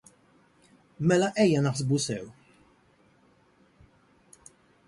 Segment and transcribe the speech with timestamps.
[1.11, 2.25] Mela, ejja naħsbu sew.